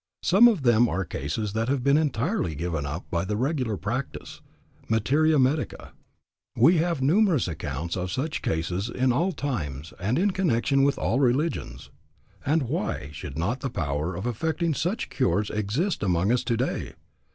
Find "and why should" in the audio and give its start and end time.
12.43-13.37